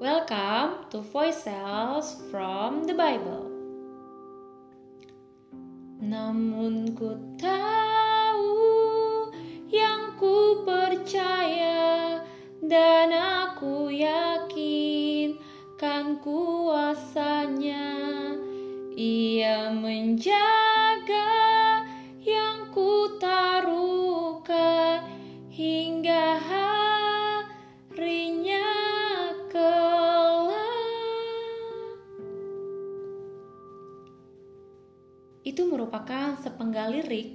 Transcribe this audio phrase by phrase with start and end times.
[0.00, 3.52] Welcome to Voices from the Bible.
[6.00, 8.56] Namun ku tahu
[9.68, 12.16] yang ku percaya
[12.64, 15.36] dan aku yakin
[15.76, 17.92] kan kuasanya
[18.96, 20.69] ia menjaga
[35.50, 37.34] Itu merupakan sepenggal lirik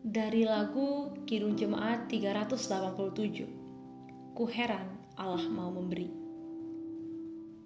[0.00, 4.32] dari lagu Kidung Jemaat 387.
[4.32, 4.88] Ku heran
[5.20, 6.08] Allah mau memberi.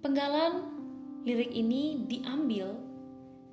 [0.03, 0.59] Penggalan
[1.23, 2.75] lirik ini diambil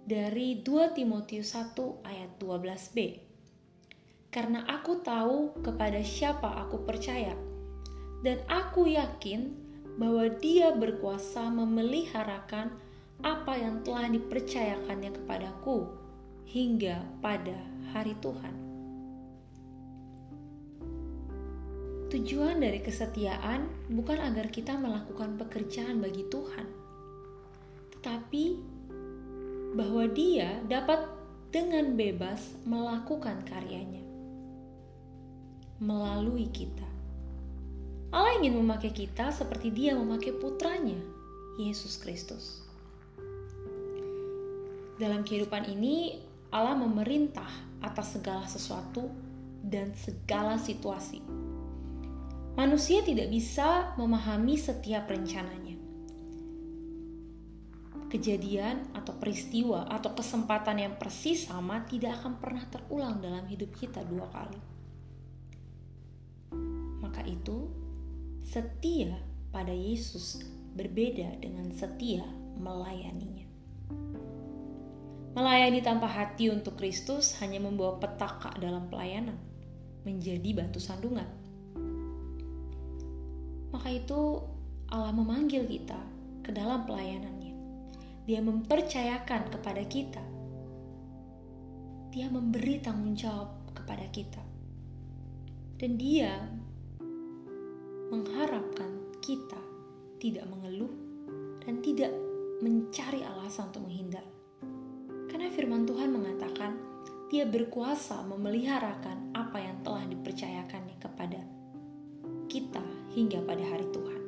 [0.02, 1.70] dari 2 Timotius 1
[2.02, 2.98] ayat 12b.
[4.34, 7.38] Karena aku tahu kepada siapa aku percaya,
[8.27, 9.55] dan aku yakin
[10.02, 12.74] bahwa dia berkuasa memeliharakan
[13.23, 15.87] apa yang telah dipercayakannya kepadaku
[16.51, 17.54] hingga pada
[17.95, 18.54] hari Tuhan.
[22.12, 26.66] Tujuan dari kesetiaan bukan agar kita melakukan pekerjaan bagi Tuhan,
[27.96, 28.45] tetapi
[29.73, 31.09] bahwa Dia dapat
[31.48, 34.04] dengan bebas melakukan karyanya
[35.80, 36.87] melalui kita.
[38.12, 41.00] Allah ingin memakai kita seperti Dia memakai putranya,
[41.56, 42.62] Yesus Kristus.
[45.03, 46.23] Dalam kehidupan ini,
[46.55, 47.51] Allah memerintah
[47.83, 49.11] atas segala sesuatu
[49.67, 51.19] dan segala situasi.
[52.55, 55.75] Manusia tidak bisa memahami setiap rencananya.
[58.15, 64.06] Kejadian atau peristiwa atau kesempatan yang persis sama tidak akan pernah terulang dalam hidup kita
[64.06, 64.61] dua kali.
[67.03, 67.67] Maka itu,
[68.47, 69.19] setia
[69.50, 70.47] pada Yesus
[70.78, 72.23] berbeda dengan setia
[72.62, 73.52] melayaninya.
[75.32, 79.41] Melayani tanpa hati untuk Kristus hanya membawa petaka dalam pelayanan,
[80.04, 81.25] menjadi batu sandungan.
[83.72, 84.44] Maka itu
[84.93, 85.97] Allah memanggil kita
[86.44, 87.56] ke dalam pelayanannya.
[88.28, 90.20] Dia mempercayakan kepada kita.
[92.12, 94.44] Dia memberi tanggung jawab kepada kita.
[95.81, 96.44] Dan dia
[98.12, 99.59] mengharapkan kita
[100.20, 100.93] tidak mengeluh
[101.64, 102.12] dan tidak
[102.60, 104.31] mencari alasan untuk menghindar.
[105.53, 106.81] Firman Tuhan mengatakan,
[107.29, 111.41] Dia berkuasa memeliharakan apa yang telah dipercayakannya kepada
[112.49, 114.23] kita hingga pada hari Tuhan.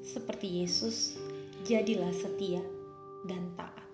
[0.00, 1.20] Seperti Yesus,
[1.68, 2.64] jadilah setia
[3.28, 3.88] dan taat.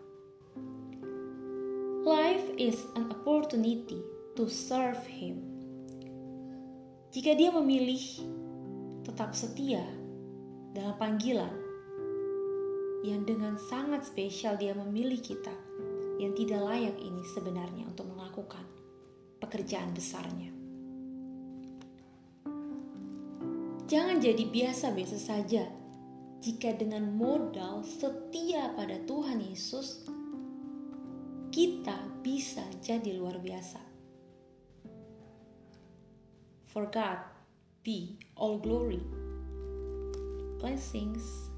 [2.07, 3.99] Life is an opportunity
[4.39, 5.43] to serve Him.
[7.11, 8.03] Jika dia memilih
[9.03, 9.83] tetap setia
[10.71, 11.55] dalam panggilan
[13.03, 15.51] yang dengan sangat spesial dia memilih kita
[16.21, 18.65] yang tidak layak ini sebenarnya untuk melakukan
[19.39, 20.51] pekerjaan besarnya.
[23.93, 25.69] Jangan jadi biasa-biasa saja
[26.41, 30.09] jika dengan modal setia pada Tuhan Yesus
[31.53, 33.79] kita bisa jadi luar biasa.
[36.73, 37.21] For God
[37.85, 39.05] be all glory.
[40.57, 41.52] Blessings.